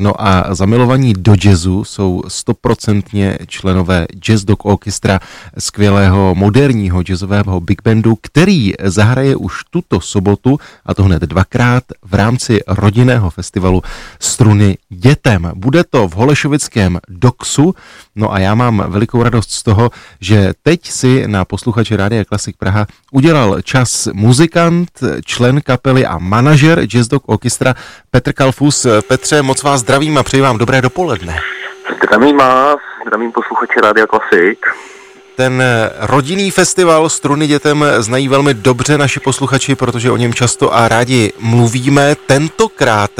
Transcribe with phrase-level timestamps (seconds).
[0.00, 5.20] No a zamilovaní do jazzu jsou stoprocentně členové Jazz Dog Orchestra,
[5.58, 12.14] skvělého moderního jazzového big bandu, který zahraje už tuto sobotu, a to hned dvakrát, v
[12.14, 13.82] rámci rodinného festivalu
[14.20, 15.52] Struny dětem.
[15.54, 17.74] Bude to v Holešovickém Doxu,
[18.16, 19.90] no a já mám velikou radost z toho,
[20.20, 24.90] že teď si na posluchače Rádia Klasik Praha udělal čas muzikant,
[25.24, 27.74] člen kapely a manažer Jazz Dog Orchestra
[28.12, 28.86] Petr Kalfus.
[29.08, 31.38] Petře, moc vás zdravím a přeji vám dobré dopoledne.
[32.06, 32.76] Zdravím vás,
[33.06, 34.66] zdravím posluchače Rádia Klasik.
[35.36, 35.62] Ten
[36.00, 41.32] rodinný festival Struny dětem znají velmi dobře naši posluchači, protože o něm často a rádi
[41.38, 42.14] mluvíme.
[42.26, 43.10] Tentokrát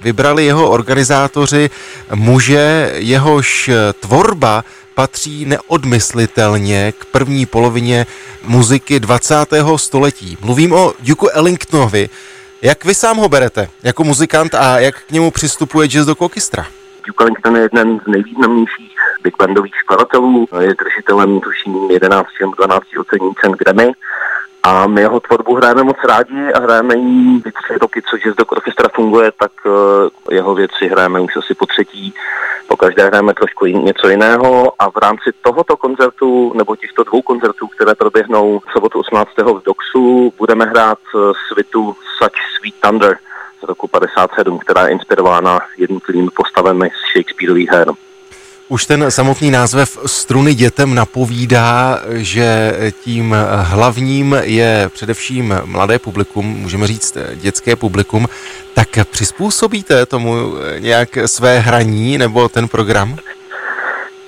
[0.00, 1.70] vybrali jeho organizátoři
[2.14, 3.70] muže, jehož
[4.00, 8.06] tvorba patří neodmyslitelně k první polovině
[8.44, 9.34] muziky 20.
[9.76, 10.38] století.
[10.40, 12.08] Mluvím o Duke Ellingtonovi.
[12.62, 16.66] Jak vy sám ho berete jako muzikant a jak k němu přistupuje Jazz do Orchestra?
[17.06, 22.86] Duke Ellington je jeden z nejvýznamnějších big bandových skladatelů, je držitelem tuším 11 nebo 12
[23.00, 23.92] ocení cen Grammy
[24.68, 28.44] a my jeho tvorbu hrajeme moc rádi a hrajeme ji tři roky, co Jazz do
[28.44, 32.14] Orchestra funguje, tak eh, jeho věci hrajeme už asi po třetí
[32.66, 37.66] po každé hrajeme trošku něco jiného a v rámci tohoto koncertu nebo těchto dvou koncertů,
[37.66, 39.30] které proběhnou v sobotu 18.
[39.38, 41.18] v Doxu, budeme hrát eh,
[41.52, 43.18] svitu Such Sweet Thunder
[43.60, 47.88] z roku 57, která je inspirována jednotlivými postavami z Shakespeareových her.
[48.70, 56.86] Už ten samotný název Struny dětem napovídá, že tím hlavním je především mladé publikum, můžeme
[56.86, 58.28] říct dětské publikum.
[58.74, 63.16] Tak přizpůsobíte tomu nějak své hraní nebo ten program?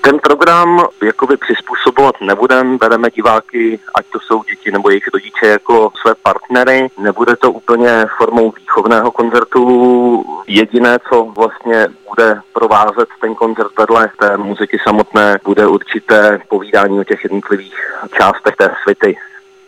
[0.02, 5.92] Ten program jakoby přizpůsobovat nebudem, bereme diváky, ať to jsou děti nebo jejich rodiče jako
[6.00, 6.88] své partnery.
[6.98, 10.42] Nebude to úplně formou výchovného koncertu.
[10.46, 17.04] Jediné, co vlastně bude provázet ten koncert vedle té muziky samotné, bude určité povídání o
[17.04, 17.74] těch jednotlivých
[18.16, 19.16] částech té svity.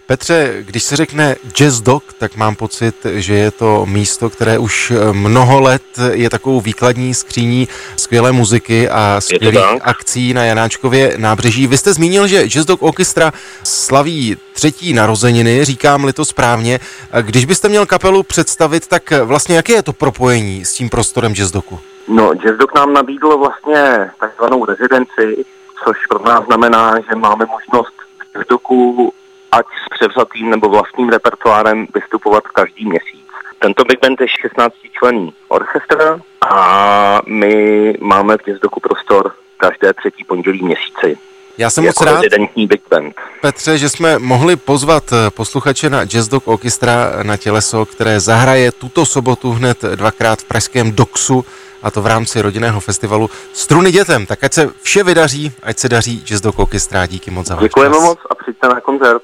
[0.07, 4.91] Petře, když se řekne Jazz Dog, tak mám pocit, že je to místo, které už
[4.91, 5.83] eh, mnoho let
[6.13, 11.67] je takovou výkladní skříní skvělé muziky a skvělých akcí na Janáčkově nábřeží.
[11.67, 13.33] Vy jste zmínil, že Jazz Dog Orchestra
[13.63, 16.81] slaví třetí narozeniny, říkám-li to správně.
[17.21, 21.51] Když byste měl kapelu představit, tak vlastně jaké je to propojení s tím prostorem Jazz
[21.51, 21.79] Dogu?
[22.09, 25.45] No, Jazz Dog nám nabídl vlastně takzvanou rezidenci,
[25.85, 27.95] což pro nás znamená, že máme možnost
[28.35, 29.13] v Dogu
[29.53, 29.67] ať
[30.03, 33.27] převzatým nebo vlastním repertoárem vystupovat každý měsíc.
[33.59, 36.21] Tento Big Band je 16 člený orchestr
[36.51, 41.19] a my máme v Jezdoku prostor každé třetí pondělí měsíci.
[41.59, 42.25] Já jsem jako moc rád,
[42.57, 43.15] Big Band.
[43.41, 48.73] Petře, že jsme mohli pozvat eh, posluchače na Jazz Dog Orchestra na těleso, které zahraje
[48.73, 51.45] tuto sobotu hned dvakrát v pražském Doxu
[51.83, 54.27] a to v rámci rodinného festivalu Struny dětem.
[54.27, 57.07] Tak ať se vše vydaří, ať se daří Jazz Dog Orchestra.
[57.07, 59.23] Díky moc za Děkujeme moc a přijďte na koncert.